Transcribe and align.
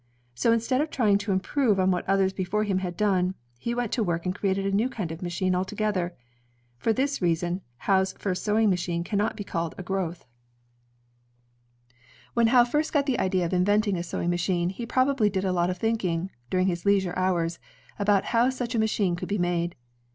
So 0.33 0.51
instead 0.51 0.81
of 0.81 0.89
trying 0.89 1.19
to 1.19 1.31
improve 1.31 1.79
on 1.79 1.91
what 1.91 2.09
others 2.09 2.33
before 2.33 2.63
him 2.63 2.79
had 2.79 2.97
done, 2.97 3.35
he 3.59 3.75
went 3.75 3.91
to 3.91 4.03
work 4.03 4.25
and 4.25 4.33
created 4.33 4.65
a 4.65 4.71
new 4.75 4.89
kind 4.89 5.11
of 5.11 5.21
machine 5.21 5.53
altogether. 5.53 6.15
For 6.79 6.91
this 6.91 7.21
reason, 7.21 7.61
Howe's 7.77 8.13
first 8.13 8.43
sewing 8.43 8.67
machine 8.71 9.03
cannot 9.03 9.35
be 9.35 9.43
called 9.43 9.75
a 9.77 9.83
growth. 9.83 10.25
128 12.33 12.33
INVENTIONS 12.33 12.33
OF 12.33 12.33
MANUFACTURE 12.33 12.33
AND 12.33 12.33
PRODUCTION 12.33 12.33
When 12.33 12.47
Howe 12.47 12.65
first 12.65 12.93
got 12.93 13.05
the 13.05 13.19
idea 13.19 13.45
of 13.45 13.53
inventing 13.53 13.97
a 13.97 14.03
sewing 14.03 14.29
machine, 14.31 14.69
he 14.69 14.85
probably 14.87 15.29
did 15.29 15.45
a 15.45 15.53
lot 15.53 15.69
of 15.69 15.77
thinking, 15.77 16.31
during 16.49 16.65
his 16.65 16.83
leisure 16.83 17.13
hours, 17.15 17.59
about 17.99 18.23
how 18.33 18.49
such 18.49 18.73
a 18.73 18.79
machine 18.79 19.15
could 19.15 19.29
be 19.29 19.37
made. 19.37 19.75